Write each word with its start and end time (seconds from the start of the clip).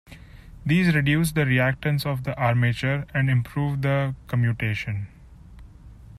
These 0.65 0.95
reduce 0.95 1.31
the 1.33 1.41
reactance 1.41 2.07
of 2.07 2.23
the 2.23 2.35
armature, 2.35 3.05
and 3.13 3.29
improve 3.29 3.83
the 3.83 4.15
commutation. 4.25 5.05